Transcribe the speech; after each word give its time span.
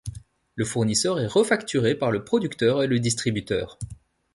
Le 0.55 0.65
fournisseur 0.65 1.19
est 1.19 1.27
refacturé 1.27 1.93
par 1.93 2.09
le 2.09 2.23
producteur 2.23 2.81
et 2.81 2.87
le 2.87 2.97
distributeur. 2.97 3.77